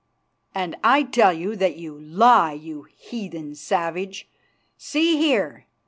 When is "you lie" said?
1.77-2.53